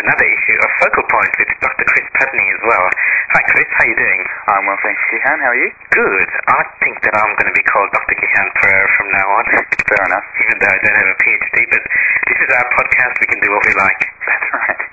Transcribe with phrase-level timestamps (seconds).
[0.00, 1.84] another issue of Focal Point with Dr.
[1.84, 2.84] Chris Putney as well.
[3.36, 4.20] Hi Chris, how are you doing?
[4.48, 5.38] I'm well, thanks, Gihan.
[5.44, 5.68] How are you?
[5.92, 6.28] Good.
[6.48, 8.16] I think that I'm going to be called Dr.
[8.16, 9.44] Gihan Perera from now on.
[9.92, 10.24] Fair enough.
[10.40, 11.82] Even though I don't have a PhD, but
[12.32, 14.00] this is our podcast, we can do what we like.
[14.24, 14.80] That's right.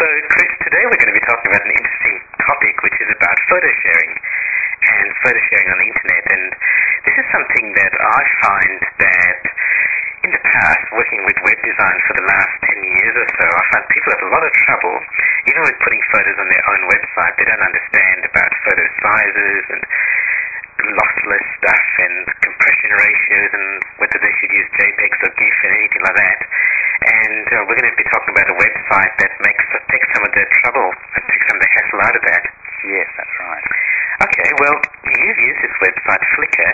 [0.00, 3.36] So Chris, today we're going to be talking about an interesting topic, which is about
[3.46, 6.24] photo sharing and photo sharing on the internet.
[6.32, 6.44] And
[7.06, 9.40] this is something that I find that
[10.22, 13.62] in the past, working with web design for the last 10 years or so, I
[13.74, 14.94] find people have a lot of trouble,
[15.50, 17.32] even with putting photos on their own website.
[17.38, 19.82] They don't understand about photo sizes and
[20.82, 23.68] lossless stuff and compression ratios and
[23.98, 26.38] whether they should use JPEGs or GIF and anything like that.
[27.02, 30.32] And uh, we're going to be talking about a website that makes takes some of
[30.32, 32.42] the trouble and takes some of the hassle out of that.
[32.86, 33.64] Yes, that's right.
[34.26, 36.72] Okay, well, you've used this website, Flickr.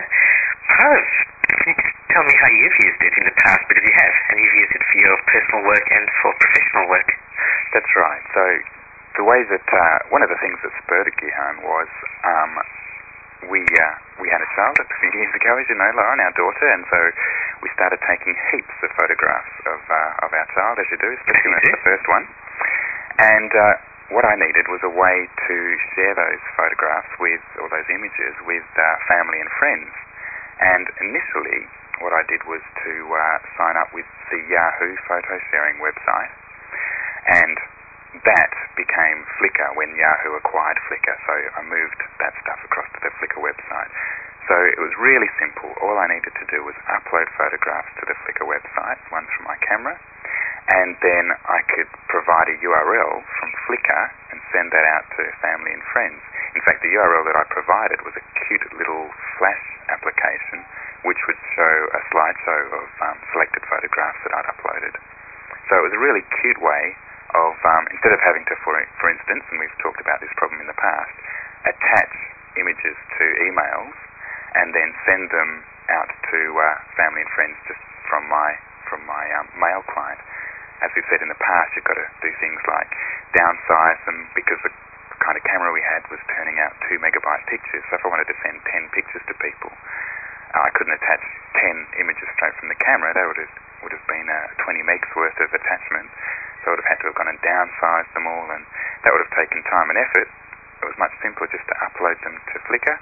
[0.68, 1.10] How have,
[1.48, 3.64] can you just tell me how you've used it in the past?
[3.68, 7.08] Because you have, and you've used it for your personal work and for professional work.
[7.72, 8.22] That's right.
[8.32, 8.42] So
[9.20, 11.88] the way that uh, one of the things that spurred it, Gihan, was
[12.24, 12.52] um,
[13.46, 16.34] we uh, we had a child a few years ago, as you know, Lauren, our
[16.62, 17.00] and so
[17.62, 21.50] we started taking heaps of photographs of uh, of our child, as you do, especially
[21.50, 22.24] when it's the first one.
[23.18, 23.74] And uh,
[24.14, 25.56] what I needed was a way to
[25.94, 29.90] share those photographs with, or those images, with uh, family and friends.
[30.58, 31.66] And initially,
[32.00, 36.32] what I did was to uh, sign up with the Yahoo photo sharing website,
[37.26, 37.56] and
[38.24, 41.14] that became Flickr when Yahoo acquired Flickr.
[41.26, 43.90] So I moved that stuff across to the Flickr website.
[44.46, 45.68] So it was really simple.
[45.82, 49.58] All I needed to do was upload photographs to the Flickr website, ones from my
[49.66, 49.98] camera,
[50.68, 55.72] and then I could provide a URL from Flickr and send that out to family
[55.72, 56.20] and friends.
[56.56, 60.64] In fact, the URL that I provided was a cute little Flash application
[61.06, 64.94] which would show a slideshow of um, selected photographs that I'd uploaded.
[65.70, 66.96] So it was a really cute way
[67.36, 70.58] of, um, instead of having to, for, for instance, and we've talked about this problem
[70.64, 71.14] in the past,
[71.68, 72.14] attach
[72.58, 73.94] images to emails
[74.58, 75.50] and then send them
[75.94, 76.66] out to uh,
[76.98, 77.80] family and friends just
[78.10, 78.50] from my
[78.90, 80.18] from my um, mail client.
[80.80, 82.90] As we've said in the past, you've got to do things like
[83.36, 84.72] downsize them because the
[85.20, 87.84] kind of camera we had was turning out two megabyte pictures.
[87.90, 89.70] So if I wanted to send ten pictures to people,
[90.54, 91.22] uh, I couldn't attach
[91.54, 93.14] ten images straight from the camera.
[93.14, 96.10] That would have would have been uh, 20 megs worth of attachment.
[96.66, 98.66] So I would have had to have gone and downsized them all, and
[99.06, 100.26] that would have taken time and effort.
[100.82, 102.98] It was much simpler just to upload them to Flickr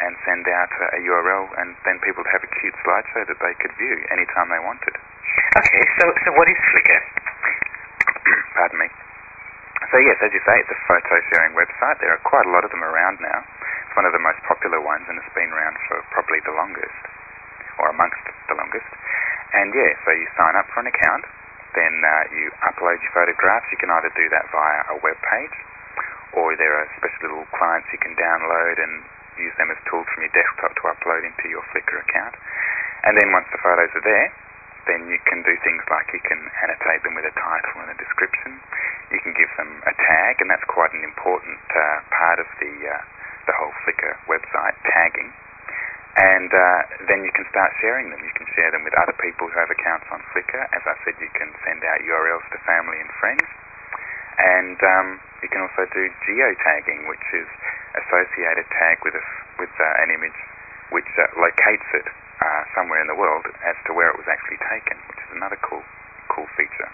[0.00, 3.54] and send out a URL, and then people would have a cute slideshow that they
[3.60, 4.94] could view anytime they wanted.
[5.56, 7.00] Okay, so so what is Flickr?
[8.58, 8.88] Pardon me.
[9.92, 12.00] So yes, as you say, it's a photo sharing website.
[12.00, 13.44] There are quite a lot of them around now.
[13.86, 17.00] It's one of the most popular ones, and it's been around for probably the longest,
[17.78, 18.20] or amongst
[18.50, 18.88] the longest.
[19.54, 21.24] And yeah, so you sign up for an account,
[21.76, 23.68] then uh, you upload your photographs.
[23.70, 25.56] You can either do that via a web page,
[26.34, 29.04] or there are special little clients you can download and
[29.38, 32.34] use them as tools from your desktop to upload into your Flickr account.
[33.06, 34.28] And then once the photos are there,
[34.86, 37.98] then you can do things like you can annotate them with a title and a
[37.98, 38.58] description.
[39.10, 42.72] You can give them a tag, and that's quite an important uh, part of the
[42.86, 43.02] uh,
[43.46, 45.30] the whole Flickr website tagging.
[46.16, 46.80] And uh,
[47.12, 48.18] then you can start sharing them.
[48.24, 50.64] You can share them with other people who have accounts on Flickr.
[50.72, 53.46] As I said, you can send out URLs to family and friends.
[54.40, 55.08] And um,
[55.44, 57.48] you can also do geotagging, which is
[58.04, 59.24] associated tag with a,
[59.60, 60.36] with uh, an image
[60.92, 64.60] which uh, locates it uh, somewhere in the world as to where it was actually
[64.68, 65.82] taken, which is another cool
[66.28, 66.90] cool feature.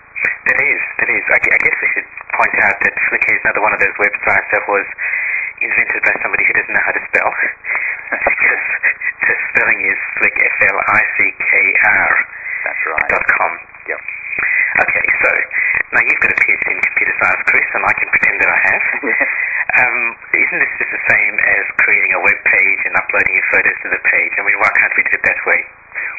[0.47, 1.25] That is, that is.
[1.27, 4.49] I, I guess we should point out that Flickr is another one of those websites
[4.53, 4.87] that was
[5.59, 7.33] invented by somebody who doesn't know how to spell.
[8.29, 8.65] because
[9.25, 12.13] the spelling is Flick, F-L-I-C-K-R.
[12.65, 13.09] That's right.
[13.11, 13.53] Dot com.
[13.91, 14.01] Yep.
[14.73, 15.31] Okay, so
[15.93, 18.61] now you've got a PhD in computer science, Chris, and I can pretend that I
[18.71, 18.85] have.
[19.73, 23.73] Um, isn't this just the same as creating a web page and uploading your photos
[23.81, 24.33] to the page?
[24.37, 25.65] I mean, why can't we do it that way?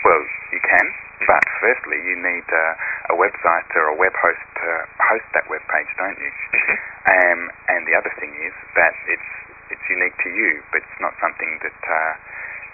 [0.02, 0.86] Well, you can,
[1.30, 5.62] but firstly, you need uh, a website or a web host to host that web
[5.69, 6.31] page, don't you?
[7.04, 9.30] Um, and the other thing is that it's
[9.75, 12.13] it's unique to you, but it's not something that uh,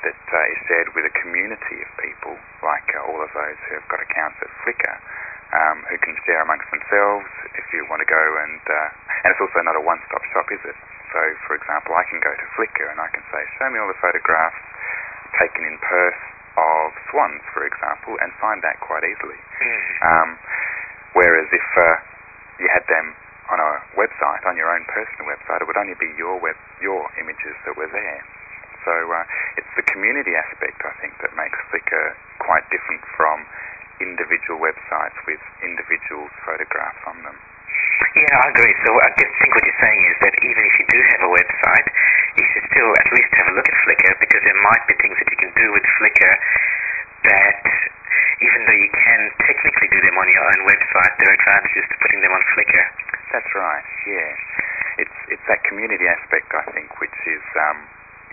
[0.03, 3.73] that uh, is shared with a community of people, like uh, all of those who
[3.79, 4.95] have got accounts at Flickr,
[5.51, 7.27] um, who can share amongst themselves.
[7.57, 8.87] If you want to go and uh,
[9.23, 10.77] and it's also not a one-stop shop, is it?
[11.11, 13.89] So, for example, I can go to Flickr and I can say, show me all
[13.89, 14.61] the photographs
[15.41, 16.21] taken in Perth
[16.59, 19.39] of swans, for example, and find that quite easily.
[20.05, 20.37] Um,
[21.17, 21.97] whereas if uh,
[22.61, 23.15] you had them
[23.49, 27.01] on a website, on your own personal website, it would only be your web, your
[27.17, 28.21] images that were there.
[28.85, 29.23] So uh,
[29.59, 33.43] it's the community aspect, I think, that makes Flickr quite different from
[33.99, 37.35] individual websites with individual photographs on them.
[38.15, 38.73] Yeah, I agree.
[38.87, 41.87] So I think what you're saying is that even if you do have a website,
[42.39, 45.15] you should still at least have a look at Flickr because there might be things
[45.19, 46.33] that you can do with Flickr
[47.27, 47.59] that
[48.39, 51.95] even though you can technically do them on your own website, there are advantages to
[51.99, 52.85] putting them on Flickr.
[53.35, 53.85] That's right.
[54.07, 54.31] Yeah,
[55.03, 57.83] it's it's that community aspect I think which is um,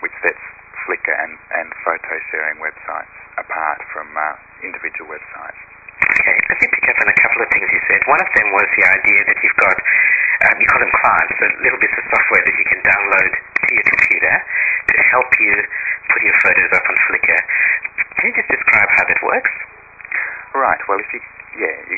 [0.01, 0.41] which sets
[0.85, 5.59] Flickr and and photo sharing websites apart from uh, individual websites.
[5.97, 8.01] Okay, let me pick up on a couple of things you said.
[8.05, 9.77] One of them was the idea that you've got,
[10.45, 13.69] um, you call them clients, so little bits of software that you can download to
[13.73, 15.53] your computer to help you
[16.13, 17.39] put your photos up on Flickr.
[18.17, 19.53] Can you just describe how that works?
[20.53, 20.81] Right.
[20.89, 21.21] Well, if you
[21.57, 21.97] yeah, you,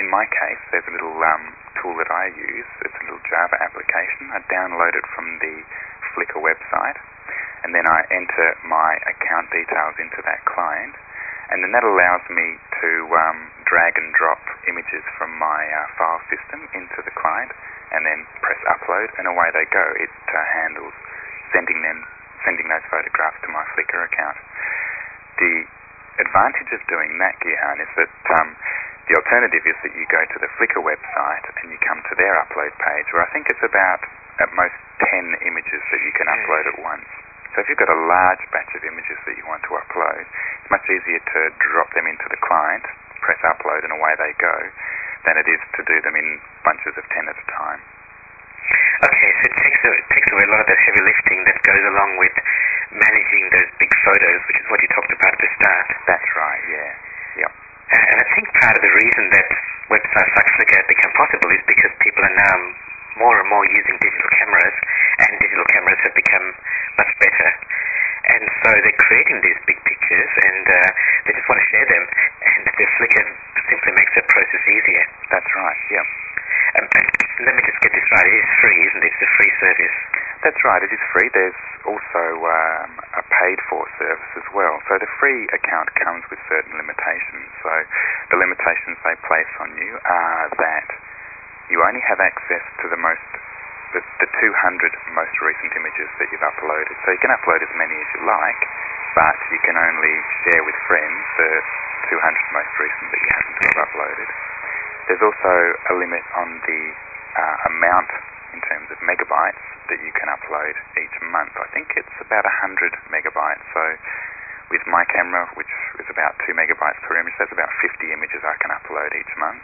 [0.00, 1.44] in my case, there's a little um,
[1.80, 2.68] tool that I use.
[2.84, 4.28] It's a little Java application.
[4.32, 5.54] I download it from the
[6.12, 7.00] Flickr website,
[7.64, 10.94] and then I enter my account details into that client,
[11.50, 12.46] and then that allows me
[12.82, 13.38] to um,
[13.68, 17.52] drag and drop images from my uh, file system into the client,
[17.92, 19.84] and then press upload, and away they go.
[20.00, 20.96] It uh, handles
[21.52, 22.02] sending them,
[22.48, 24.38] sending those photographs to my Flickr account.
[25.38, 25.54] The
[26.24, 28.56] advantage of doing that, Gihan, is that um,
[29.08, 32.38] the alternative is that you go to the Flickr website and you come to their
[32.40, 34.00] upload page, where I think it's about
[34.40, 37.08] at most 10 images that you can upload at once.
[37.52, 40.70] So if you've got a large batch of images that you want to upload, it's
[40.72, 42.84] much easier to drop them into the client,
[43.20, 44.56] press upload, and away they go,
[45.28, 47.80] than it is to do them in bunches of 10 at a time.
[49.04, 51.84] Okay, so it takes, it takes away a lot of that heavy lifting that goes
[51.92, 52.34] along with
[52.96, 55.86] managing those big photos, which is what you talked about at the start.
[56.08, 56.90] That's right, yeah.
[57.44, 57.52] Yep.
[57.92, 59.48] And I think part of the reason that
[59.92, 62.56] websites like Flickr have become possible is because people are now
[63.16, 64.76] more and more using digital cameras,
[65.22, 66.46] and digital cameras have become
[66.98, 67.48] much better.
[68.32, 70.88] And so they're creating these big pictures, and uh,
[71.26, 73.26] they just want to share them, and the Flickr
[73.66, 75.04] simply makes that process easier.
[75.30, 76.06] That's right, Yeah.
[76.78, 77.06] Um, and
[77.44, 78.24] let me just get this right.
[78.24, 79.12] It is free, isn't it?
[79.12, 79.96] It's a free service.
[80.46, 81.28] That's right, it is free.
[81.34, 84.80] There's also um, a paid for service as well.
[84.88, 87.46] So the free account comes with certain limitations.
[87.62, 87.72] So
[88.34, 90.88] the limitations they place on you are that
[91.70, 93.22] you only have access to the most
[93.92, 94.48] the, the 200
[95.12, 96.96] most recent images that you've uploaded.
[97.04, 98.62] So you can upload as many as you like,
[99.12, 100.14] but you can only
[100.48, 101.52] share with friends the
[102.08, 104.28] 200 most recent that you have uploaded.
[105.08, 105.54] There's also
[105.92, 106.82] a limit on the
[107.36, 108.08] uh, amount
[108.56, 109.60] in terms of megabytes
[109.92, 111.52] that you can upload each month.
[111.60, 113.64] I think it's about 100 megabytes.
[113.76, 113.82] So
[114.72, 118.56] with my camera, which is about 2 megabytes per image, that's about 50 images I
[118.60, 119.60] can upload each month.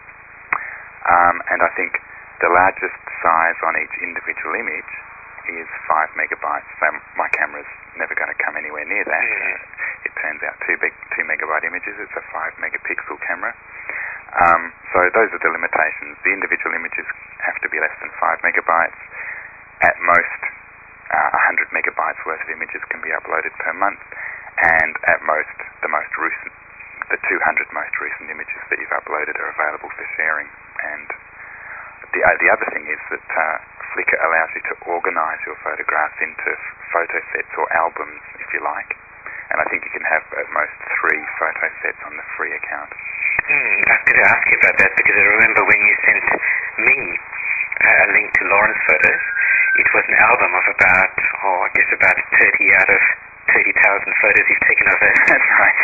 [1.09, 1.97] Um, and I think
[2.45, 4.93] the largest size on each individual image
[5.49, 6.69] is 5 megabytes.
[6.79, 9.25] So my camera's never going to come anywhere near that.
[9.25, 10.09] Mm.
[10.09, 13.53] It turns out 2, big, 2 megabyte images, it's a 5 megapixel camera.
[14.37, 16.21] Um, so those are the limitations.
[16.21, 17.09] The individual images
[17.41, 19.01] have to be less than 5 megabytes.
[19.81, 20.41] At most,
[21.09, 24.03] uh, 100 megabytes worth of images can be uploaded per month.
[24.61, 26.53] And at most, the most recent,
[27.11, 30.49] the 200 most recent images that you've uploaded are available for sharing.
[30.83, 31.09] And
[32.15, 33.57] the, uh, the other thing is that uh,
[33.95, 36.51] Flickr allows you to organize your photographs into
[36.93, 38.95] photo sets or albums, if you like.
[39.49, 42.93] And I think you can have at most three photo sets on the free account.
[43.49, 46.25] Hmm, I was going to ask you about that because I remember when you sent
[46.85, 46.97] me
[47.81, 49.25] uh, a link to Lauren's photos,
[49.81, 53.03] it was an album of about, oh, I guess about 30 out of
[53.49, 55.15] 30,000 photos you've taken of her.
[55.33, 55.77] That's right.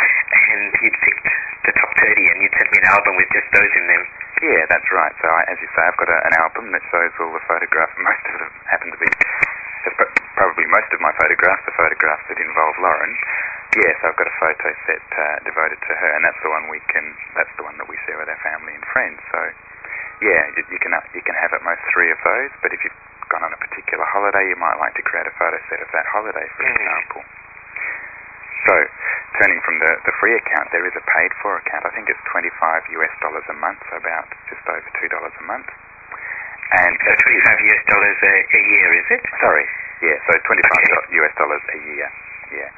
[0.55, 1.27] And you'd picked
[1.67, 4.03] the top 30 and you'd sent me an album with just those in them.
[4.39, 5.11] Yeah, that's right.
[5.19, 7.91] So I, as you say, I've got a, an album that shows all the photographs.
[8.07, 9.09] Most of them happen to be,
[10.39, 13.11] probably most of my photographs, the photographs that involve Lauren.
[13.75, 16.79] Yes, I've got a photo set uh, devoted to her, and that's the one we
[16.91, 17.03] can.
[17.35, 19.19] That's the one that we share with our family and friends.
[19.31, 19.39] So,
[20.23, 22.51] yeah, you, you can uh, you can have at most three of those.
[22.63, 22.95] But if you've
[23.27, 26.07] gone on a particular holiday, you might like to create a photo set of that
[26.07, 26.75] holiday, for Mm.
[26.75, 27.21] example.
[28.65, 28.73] So,
[29.41, 31.85] turning from the, the free account, there is a paid for account.
[31.85, 35.69] I think it's 25 US dollars a month, so about just over $2 a month.
[36.75, 39.21] And So 25 US dollars a, a year, is it?
[39.37, 39.65] Sorry,
[40.01, 41.21] yeah, so 25 okay.
[41.21, 42.09] US dollars a year,
[42.57, 42.71] yeah.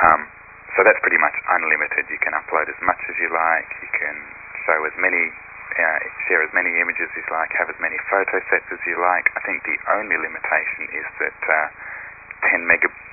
[0.00, 0.24] Um,
[0.72, 2.08] so that's pretty much unlimited.
[2.08, 3.68] You can upload as much as you like.
[3.84, 4.16] You can
[4.64, 5.28] show as many,
[5.76, 8.96] uh, share as many images as you like, have as many photo sets as you
[8.96, 9.28] like.
[9.36, 12.64] I think the only limitation is that uh, 10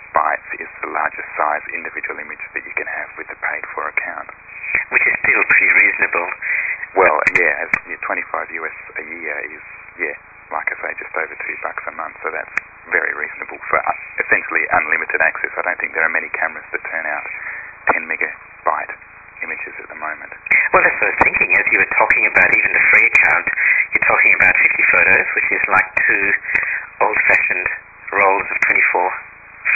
[0.09, 3.87] megabytes is the largest size individual image that you can have with the paid for
[3.89, 4.29] account.
[4.89, 6.29] Which is still pretty reasonable.
[6.97, 9.65] Well, yeah, as yeah, 25 US a year is,
[9.97, 10.15] yeah,
[10.53, 12.17] like I say, just over two bucks a month.
[12.21, 12.53] So that's
[12.89, 15.53] very reasonable for uh, essentially unlimited access.
[15.57, 17.25] I don't think there are many cameras that turn out
[17.93, 18.93] 10 megabyte
[19.45, 20.33] images at the moment.
[20.73, 23.47] Well, that's what I was thinking as you were talking about even the free account.
[23.93, 26.25] You're talking about 50 photos, which is like two
[27.01, 27.67] old-fashioned
[28.13, 29.09] rolls of 24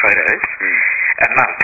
[0.04, 0.80] photos Mm.
[1.24, 1.62] a month.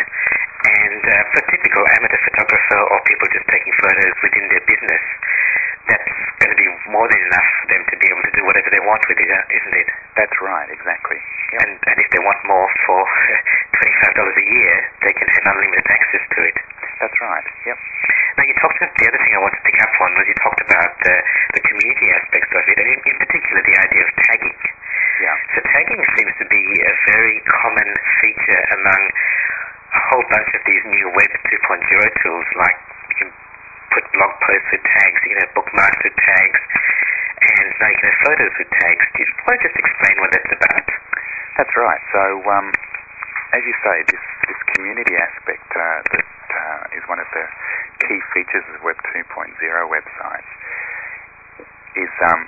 [0.60, 5.04] And uh, for a typical amateur photographer or people just taking photos within their business,
[5.88, 8.70] that's going to be more than enough for them to be able to do whatever
[8.72, 9.88] they want with it, uh, isn't it?
[10.16, 11.20] That's right, exactly.
[11.56, 11.60] Yep.
[11.64, 14.74] And, and if they want more for $25 a year,
[15.04, 16.58] they can have unlimited access to it.
[17.00, 17.48] That's right.
[17.66, 17.78] Yep.
[18.38, 20.38] Now, you talked about the other thing I want to pick up on was you
[20.44, 21.12] talked about uh,
[21.56, 24.60] the community aspects of it, and in, in particular the idea of tagging.
[25.24, 25.36] Yeah.
[25.56, 27.90] So tagging seems to be a very common
[28.24, 29.02] feature among
[29.90, 32.78] a whole bunch of these new Web 2.0 tools, like
[33.10, 33.30] you can
[33.92, 36.62] put blog posts with tags, you can have bookmarks with tags,
[37.40, 39.04] and now you can have photos with tags.
[39.16, 40.88] Do you want to just explain what that's about?
[41.56, 42.04] That's right.
[42.12, 42.68] So, um,
[43.56, 47.46] as you say, this, this community aspect uh, that uh, is one of the
[48.04, 49.24] key features of Web 2.0
[49.88, 50.52] websites
[51.96, 52.44] is um,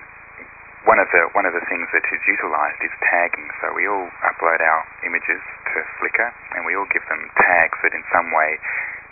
[0.83, 3.47] one of the one of the things that is utilised is tagging.
[3.63, 5.39] So we all upload our images
[5.71, 8.59] to Flickr, and we all give them tags that in some way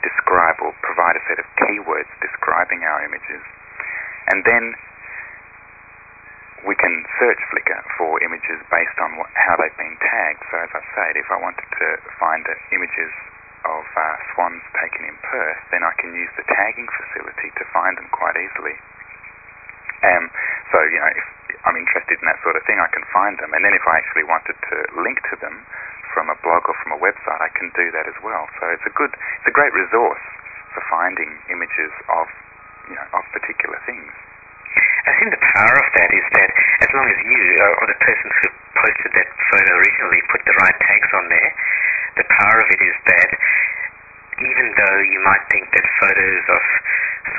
[0.02, 3.44] describe or provide a set of keywords describing our images,
[4.32, 4.64] and then
[6.68, 10.44] we can search Flickr for images based on what, how they've been tagged.
[10.52, 11.88] So as I said, if I wanted to
[12.20, 13.12] find uh, images
[13.64, 17.96] of uh, swans taken in Perth, then I can use the tagging facility to find
[17.96, 18.76] them quite easily.
[20.04, 20.32] Um,
[20.72, 21.28] so you know, if
[21.68, 24.00] I'm interested in that sort of thing, I can find them, and then if I
[24.00, 25.64] actually wanted to link to them
[26.20, 28.44] from a blog or from a website, I can do that as well.
[28.60, 30.20] So it's a good, it's a great resource
[30.76, 32.28] for finding images of,
[32.92, 34.12] you know, of particular things.
[35.08, 36.50] I think the power of that is that
[36.84, 38.52] as long as you uh, or the person who
[38.84, 41.52] posted that photo originally put the right tags on there,
[42.20, 43.30] the power of it is that
[44.44, 46.64] even though you might think that photos of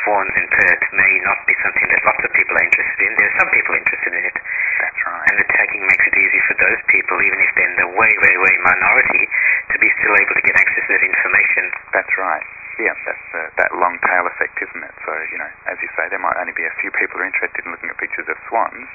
[0.04, 3.28] swans in Perth may not be something that lots of people are interested in, there
[3.30, 4.36] are some people interested in it.
[4.80, 5.24] That's right.
[5.30, 8.12] And the tagging makes it easy for those people, even if they're in the way,
[8.24, 9.24] way, way minority,
[9.72, 11.64] to be still able to get access to that information.
[11.92, 12.44] That's right.
[12.80, 14.94] Yeah, that's uh, that long tail effect, isn't it?
[15.04, 17.28] So, you know, as you say, there might only be a few people who are
[17.28, 18.88] interested in looking at pictures of swans,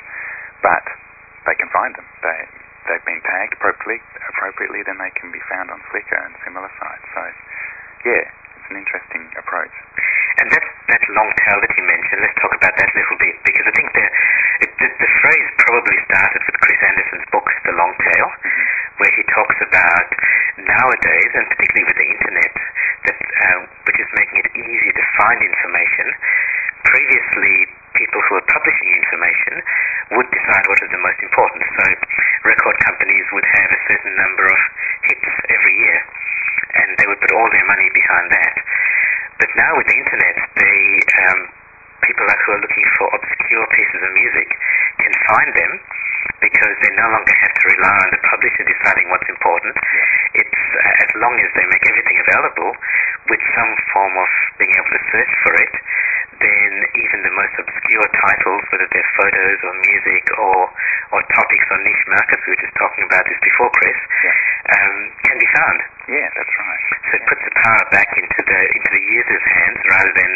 [0.65, 0.81] but
[1.45, 2.07] they can find them.
[2.25, 2.39] They
[2.89, 7.05] they've been tagged appropriately, appropriately, then they can be found on Flickr and similar sites.
[7.13, 7.23] So,
[8.09, 8.25] yeah,
[8.65, 9.69] it's an interesting approach.
[10.41, 13.37] And that that long tail that you mentioned, let's talk about that a little bit
[13.45, 14.05] because I think the
[14.65, 18.27] it, the, the phrase probably started with Chris Anderson's book, The Long Tail,
[18.97, 20.09] where he talks about
[20.65, 22.53] nowadays, and particularly with the internet,
[23.05, 26.09] that uh, which is making it easy to find information.
[26.89, 29.61] Previously, people who were publishing information
[30.17, 31.61] would decide what is the most important.
[31.69, 31.85] So,
[32.49, 34.59] record companies would have a certain number of
[35.05, 36.01] hits every year,
[36.75, 38.44] and they would put all their money behind that.
[39.55, 40.75] Now with the internet, the
[41.31, 41.39] um,
[42.03, 44.51] people who are looking for obscure pieces of music
[44.99, 45.71] can find them
[46.43, 49.71] because they no longer have to rely on the publisher deciding what's important.
[50.35, 52.75] It's uh, as long as they make everything available
[53.31, 55.73] with some form of being able to search for it,
[56.39, 60.57] then even the most obscure titles, whether they're photos or music or
[61.13, 63.99] or topics on niche markets, we were just talking about this before, Chris,
[64.73, 65.77] um, can be found.
[66.09, 66.83] Yeah, that's right.
[67.07, 70.31] So it puts the power back into the into the user's hands rather than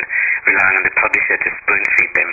[0.47, 2.31] relying on the publisher to spoon feed them.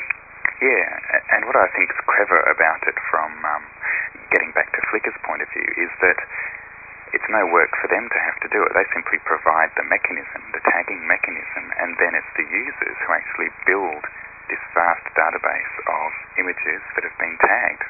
[0.56, 0.88] Yeah,
[1.36, 3.64] and what I think is clever about it from um,
[4.32, 6.16] getting back to Flickr's point of view is that
[7.36, 8.72] no work for them to have to do it.
[8.72, 13.52] They simply provide the mechanism, the tagging mechanism, and then it's the users who actually
[13.68, 14.00] build
[14.48, 16.08] this vast database of
[16.40, 17.84] images that have been tagged.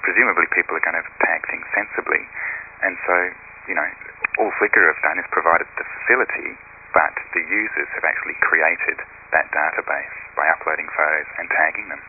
[0.00, 2.24] Presumably people are going to tag things sensibly,
[2.88, 3.16] and so,
[3.68, 3.88] you know,
[4.40, 6.56] all Flickr have done is provided the facility,
[6.96, 8.96] but the users have actually created
[9.36, 12.00] that database by uploading photos and tagging them.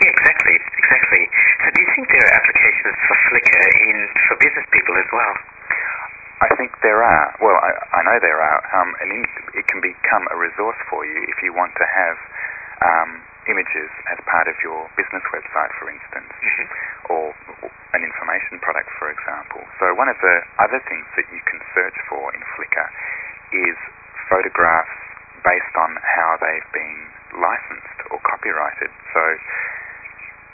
[0.00, 1.22] Yeah, exactly, exactly.
[1.60, 3.96] So do you think there are applications for Flickr in
[4.28, 5.59] for business people as well?
[6.40, 7.26] I think there are.
[7.44, 8.60] Well, I, I know there are.
[8.80, 9.22] Um, and in,
[9.60, 12.16] it can become a resource for you if you want to have
[12.80, 13.10] um,
[13.48, 16.66] images as part of your business website, for instance, Mhm.
[17.12, 17.24] or
[17.92, 19.60] an information product, for example.
[19.80, 22.88] So one of the other things that you can search for in Flickr
[23.52, 23.76] is
[24.30, 24.96] photographs
[25.44, 26.98] based on how they've been
[27.36, 28.90] licensed or copyrighted.
[29.12, 29.22] So,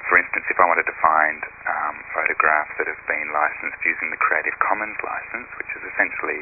[0.07, 4.21] for instance, if I wanted to find um, photographs that have been licensed using the
[4.23, 6.41] Creative Commons license, which is essentially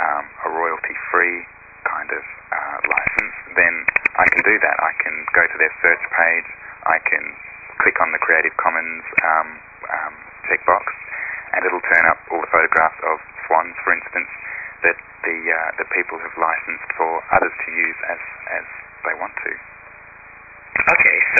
[0.00, 1.38] um, a royalty-free
[1.84, 3.74] kind of uh, license, then
[4.16, 4.76] I can do that.
[4.80, 6.48] I can go to their search page.
[6.88, 7.24] I can
[7.84, 9.48] click on the Creative Commons um,
[9.92, 10.14] um,
[10.48, 10.84] checkbox,
[11.52, 14.30] and it'll turn up all the photographs of swans, for instance,
[14.80, 14.96] that
[15.28, 18.20] the uh, the people have licensed for others to use as
[18.60, 18.66] as
[19.04, 19.52] they want to.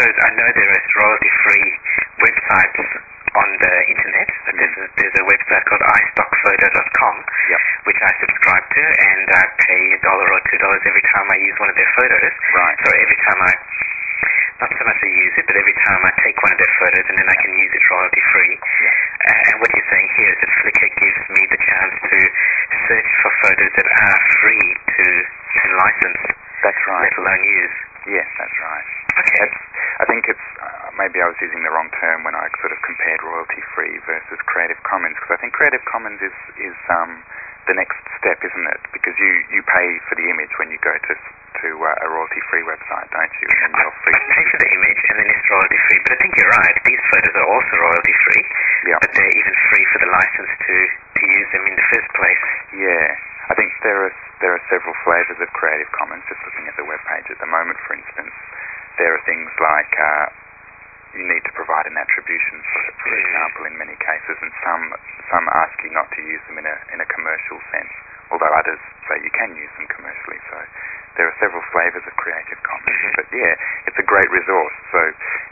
[0.04, 1.68] Okay, I know there is royalty-free
[2.20, 2.84] websites
[3.40, 4.28] on the internet.
[4.44, 7.60] So there's, a, there's a website called istockphoto.com, Yep.
[7.88, 11.40] which I subscribe to, and I pay a dollar or two dollars every time I
[11.40, 12.20] use one of their photos.
[12.52, 12.76] Right.
[12.84, 13.52] So every time I,
[14.60, 17.06] not so much I use it, but every time I take one of their photos
[17.08, 18.54] and then I can use it royalty free.
[18.84, 18.92] Yeah.
[19.24, 22.18] Uh, and what you're saying here is that Flickr gives me the chance to
[22.92, 24.68] search for photos that are free
[25.00, 25.04] to
[25.64, 26.20] even license,
[26.60, 27.08] That's right.
[27.08, 27.76] let alone use.
[28.04, 29.03] Yes, that's right.
[29.14, 29.38] Okay.
[29.46, 29.60] That's,
[30.02, 32.80] I think it's uh, maybe I was using the wrong term when I sort of
[32.82, 37.22] compared royalty free versus Creative Commons because I think Creative Commons is is um,
[37.70, 38.80] the next step, isn't it?
[38.90, 41.14] Because you you pay for the image when you go to
[41.62, 43.46] to uh, a royalty free website, don't you?
[43.46, 44.18] And then you're free.
[44.34, 46.76] Pay for the image and then it's royalty free, but I think you're right.
[46.82, 48.42] These photos are also royalty free,
[48.90, 48.98] Yeah.
[48.98, 52.44] but they're even free for the license to, to use them in the first place.
[52.74, 53.06] Yeah,
[53.48, 56.26] I think there are there are several flavors of Creative Commons.
[56.26, 58.34] Just looking at the web page at the moment, for instance,
[58.98, 60.26] there are things like uh,
[61.14, 64.84] you need to provide an attribution, for, for example, in many cases, and some
[65.30, 67.92] some ask you not to use them in a in a commercial sense,
[68.30, 70.38] although others say you can use them commercially.
[70.50, 70.58] So
[71.16, 72.98] there are several flavors of Creative Commons.
[72.98, 73.14] Mhm.
[73.14, 73.54] But yeah,
[73.86, 74.74] it's a great resource.
[74.90, 75.00] So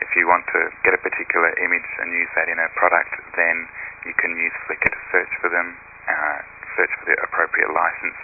[0.03, 3.69] if you want to get a particular image and use that in a product, then
[4.05, 5.79] you can use Flickr to search for them,
[6.11, 6.39] uh,
[6.75, 8.19] search for the appropriate license,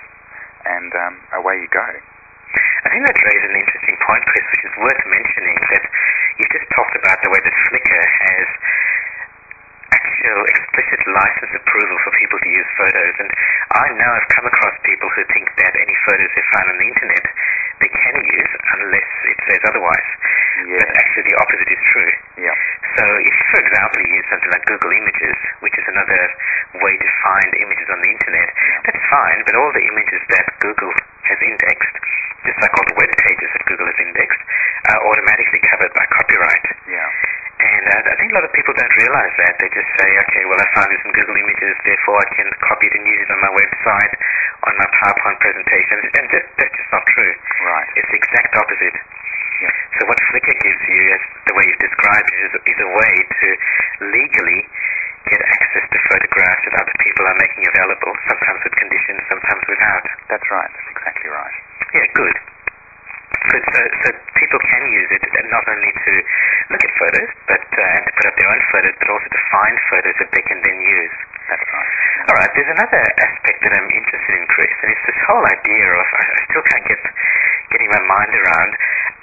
[0.67, 1.87] and um, away you go.
[2.85, 5.85] I think that raises an interesting point, Chris, which is worth mentioning that
[6.41, 8.49] you've just talked about the way that Flickr has
[9.93, 13.15] actual explicit license approval for people to use photos.
[13.21, 13.31] And
[13.77, 16.89] I know I've come across people who think that any photos they find on the
[16.89, 17.25] internet
[17.81, 20.09] they can use unless it says otherwise.
[20.67, 20.83] Yeah.
[20.83, 22.13] But actually the opposite is true.
[22.39, 22.57] Yeah.
[22.99, 26.23] So if, for example, you use something like Google Images, which is another
[26.83, 28.49] way to find images on the internet,
[28.85, 30.91] that's fine, but all the images that Google
[31.31, 31.97] has indexed,
[32.43, 34.43] just like all the web pages that Google has indexed,
[34.91, 36.67] are automatically covered by copyright.
[36.91, 37.07] Yeah.
[37.59, 39.59] And uh, I think a lot of people don't realize that.
[39.59, 42.87] They just say, okay, well, I found this in Google Images, therefore I can copy
[42.87, 44.15] it and use it on my website,
[44.67, 47.33] on my PowerPoint presentation, And that, that's just not true.
[47.63, 47.89] Right.
[47.95, 48.97] It's the exact opposite.
[49.63, 49.75] Yeah.
[49.99, 53.15] So what Flickr gives you, as the way you've described it, is, is a way
[53.23, 53.49] to
[54.15, 54.61] legally
[55.27, 60.07] get access to photographs that other people are making available, sometimes with conditions, sometimes without.
[60.31, 60.71] That's right.
[60.71, 61.57] That's exactly right.
[61.95, 62.37] Yeah, good.
[63.49, 66.13] So, so, so people can use it not only to
[66.71, 69.43] look at photos, but uh, and to put up their own photos, but also to
[69.53, 71.15] find photos that they can then use.
[71.49, 71.93] That's right.
[72.29, 75.87] All right, there's another aspect that I'm interested in, Chris, and it's this whole idea
[75.97, 77.01] of I, I still can't get
[77.73, 78.71] getting my mind around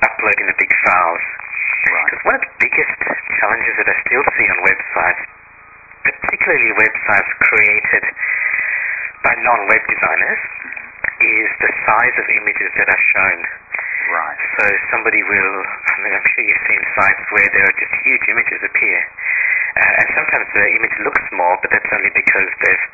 [0.01, 1.21] uploading the big files.
[1.85, 2.13] Right.
[2.25, 2.97] One of the biggest
[3.37, 5.21] challenges that I still see on websites,
[6.01, 8.05] particularly websites created
[9.21, 10.41] by non-web designers,
[11.21, 13.39] is the size of images that are shown.
[14.09, 14.41] Right.
[14.57, 18.25] So somebody will, I mean, I'm sure you've seen sites where there are just huge
[18.33, 18.97] images appear.
[19.75, 22.85] Uh, and sometimes the image looks small, but that's only because they've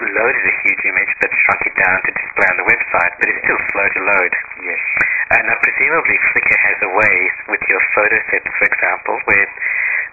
[0.00, 3.42] loaded a huge image but shrunk it down to display on the website, but it's
[3.44, 4.32] still slow to load.
[4.64, 4.80] Yes.
[5.34, 7.16] And now presumably Flickr has a way
[7.52, 9.46] with your photo sets, for example, where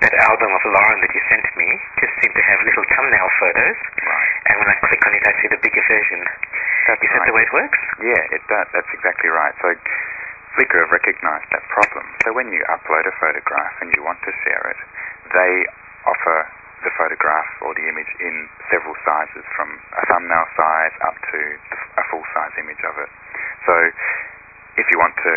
[0.03, 1.69] that album of Lauren that you sent me
[2.03, 4.29] just seemed to have little thumbnail photos, Right.
[4.51, 6.21] and when I click on it, I see the bigger version.
[6.85, 7.79] That's Is that the way it works?
[8.01, 8.67] Yeah, it does.
[8.73, 9.53] That's exactly right.
[9.61, 9.73] So
[10.53, 12.05] Flickr have recognised that problem.
[12.25, 14.79] So when you upload a photograph and you want to share it,
[15.33, 15.53] they
[16.07, 16.37] offer
[16.85, 18.35] the photograph or the image in
[18.69, 21.39] several sizes, from a thumbnail size up to
[21.97, 23.11] a full-size image of it.
[23.65, 23.73] So
[24.77, 25.33] if you want to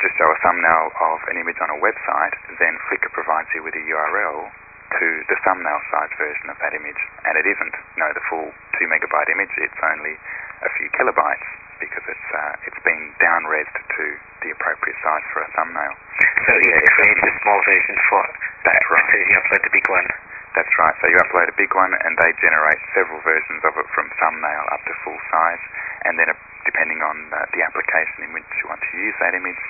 [0.00, 3.76] just show a thumbnail of an image on a website, then Flickr provides you with
[3.76, 7.02] a URL to the thumbnail size version of that image.
[7.28, 8.48] And it isn't, you know, the full
[8.80, 10.16] two megabyte image, it's only
[10.64, 11.46] a few kilobytes
[11.80, 14.04] because it's uh, it's been downresed to
[14.44, 15.94] the appropriate size for a thumbnail.
[16.46, 18.22] So yeah, it creates a small version for
[18.66, 18.82] that.
[18.92, 19.06] right.
[19.10, 20.08] So you upload the big one.
[20.54, 20.96] That's right.
[20.98, 24.64] So you upload a big one, and they generate several versions of it from thumbnail
[24.74, 25.62] up to full size,
[26.08, 26.36] and then uh,
[26.66, 29.60] depending on uh, the application in which you want to use that image,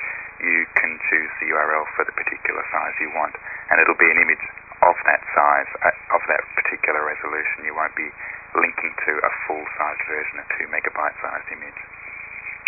[0.41, 3.35] you can choose the URL for the particular size you want,
[3.71, 4.45] and it'll be an image
[4.87, 7.67] of that size, uh, of that particular resolution.
[7.67, 8.09] You won't be
[8.55, 11.81] linking to a full-size version, a two megabyte sized image.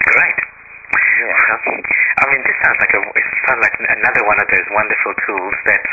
[0.01, 0.39] Great.
[1.21, 1.37] Yeah.
[2.21, 5.55] I mean, this sounds like a it sounds like another one of those wonderful tools
[5.69, 5.93] that's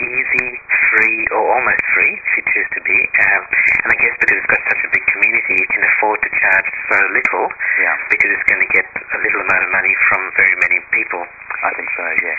[0.00, 0.48] easy,
[0.90, 2.98] free, or almost free if you choose to be.
[3.20, 3.42] Um,
[3.84, 6.68] and I guess because it's got such a big community, you can afford to charge
[6.88, 7.46] so little
[7.82, 7.94] Yeah.
[8.08, 11.22] because it's going to get a little amount of money from very many people.
[11.60, 12.38] I think so, yeah.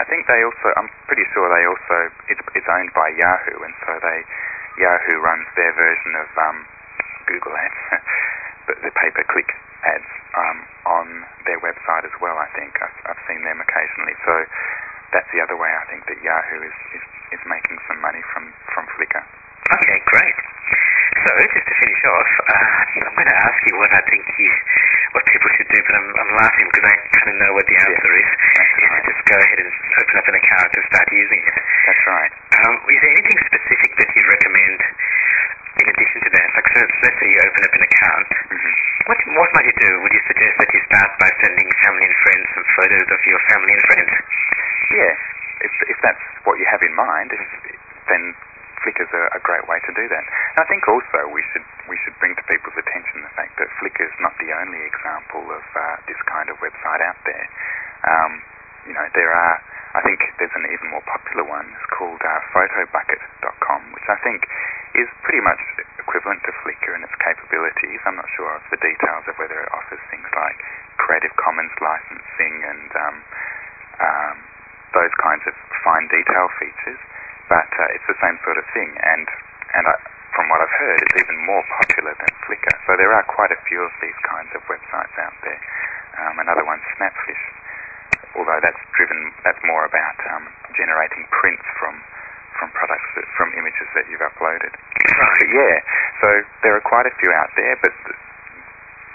[0.00, 1.96] I think they also, I'm pretty sure they also,
[2.32, 4.18] it's, it's owned by Yahoo, and so they,
[4.80, 6.56] Yahoo runs their version of um,
[7.28, 7.80] Google Ads,
[8.66, 9.50] the, the pay-per-click
[9.84, 11.06] ads um, on
[11.44, 12.72] their website as well, I think.
[12.80, 14.16] I've, I've seen them occasionally.
[14.24, 14.32] So
[15.12, 17.04] that's the other way I think that Yahoo is, is
[17.38, 19.22] is making some money from from Flickr.
[19.64, 20.36] Okay, great.
[21.24, 24.50] So, just to finish off, uh, I'm going to ask you what I think you,
[25.16, 27.76] what people should do, but I'm, I'm laughing because I kind of know what the
[27.80, 28.28] answer is.
[28.28, 29.04] Is right.
[29.08, 29.70] just go ahead and
[30.04, 31.56] open up an account and start using it.
[31.88, 32.32] That's right.
[32.60, 34.78] Um, is there anything specific that you'd recommend
[35.80, 36.48] in addition to that?
[36.60, 38.28] Like, so let's say you open up an account.
[39.04, 39.90] What, what might you do?
[40.00, 43.40] Would you suggest that you start by sending family and friends some photos of your
[43.52, 44.12] family and friends?
[44.96, 45.12] Yeah,
[45.60, 47.44] if if that's what you have in mind, if,
[48.08, 48.32] then
[48.80, 50.24] Flickr's a, a great way to do that.
[50.24, 53.68] And I think also we should we should bring to people's attention the fact that
[53.76, 57.46] Flickr is not the only example of uh, this kind of website out there.
[58.08, 58.40] Um,
[58.88, 59.60] you know, there are.
[59.94, 61.70] I think there's an even more popular one.
[61.70, 64.42] It's called uh, photobucket.com, which I think
[64.98, 65.62] is pretty much
[66.02, 68.02] equivalent to Flickr in its capabilities.
[68.02, 70.58] I'm not sure of the details of whether it offers things like
[70.98, 73.16] Creative Commons licensing and um,
[74.02, 74.36] um,
[74.94, 77.00] those kinds of fine detail features,
[77.50, 78.90] but uh, it's the same sort of thing.
[78.98, 79.26] And
[79.74, 79.94] and I,
[80.34, 82.74] from what I've heard, it's even more popular than Flickr.
[82.86, 85.60] So there are quite a few of these kinds of websites out there.
[86.14, 87.42] Um, another one, Snapfish,
[88.38, 91.94] although that's driven that's more about um, generating prints from
[92.58, 94.70] from products that, from images that you've uploaded.
[94.70, 95.48] Right.
[95.50, 95.76] Yeah,
[96.22, 96.28] so
[96.62, 97.94] there are quite a few out there, but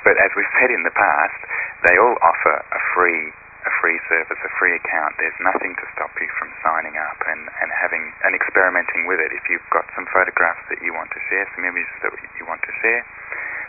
[0.04, 1.40] but as we've said in the past,
[1.88, 3.32] they all offer a free
[3.68, 5.20] a free service, a free account.
[5.20, 9.36] There's nothing to stop you from signing up and, and having and experimenting with it.
[9.36, 12.64] If you've got some photographs that you want to share, some images that you want
[12.64, 13.04] to share,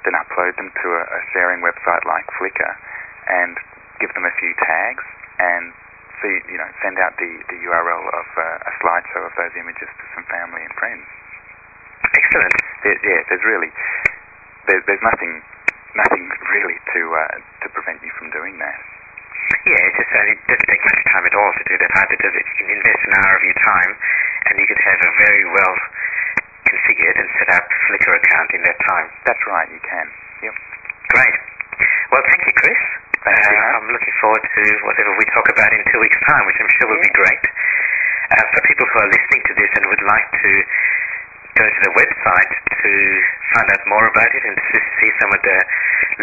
[0.07, 2.71] then upload them to a, a sharing website like Flickr
[3.27, 3.59] and
[3.99, 5.05] give them a few tags
[5.41, 5.73] and
[6.21, 9.89] see, you know, send out the, the URL of uh, a slideshow of those images
[9.89, 11.05] to some family and friends.
[12.13, 12.55] Excellent.
[12.85, 13.73] There, yeah, there's really
[14.69, 15.41] there, there's nothing
[15.97, 18.79] nothing really to uh, to prevent you from doing that.
[19.67, 22.19] Yeah, it just uh, it doesn't take much time at all to do that either,
[22.21, 22.45] does it?
[22.45, 23.93] You can invest an hour of your time
[24.49, 25.77] and you could have a very well
[26.69, 29.07] configured and set up Flickr account in that time.
[29.27, 30.07] That's right, you can.
[30.45, 30.55] Yep.
[31.13, 31.37] Great.
[32.15, 33.00] Well, thank you, Chris.
[33.21, 36.73] Uh, I'm looking forward to whatever we talk about in two weeks' time, which I'm
[36.81, 37.45] sure will be great.
[38.33, 40.53] Uh, for people who are listening to this and would like to
[41.61, 42.93] go to the website to
[43.53, 45.59] find out more about it and to see some of the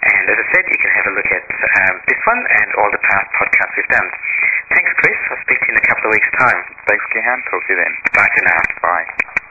[0.02, 2.90] And as I said, you can have a look at um, this one and all
[2.90, 4.08] the past podcasts we've done.
[4.74, 5.18] Thanks, Chris.
[5.30, 6.60] I'll speak to you in a couple of weeks' time.
[6.90, 7.38] Thanks, Gihan.
[7.46, 7.92] Talk to you then.
[8.10, 8.60] Bye for now.
[8.82, 9.41] Bye.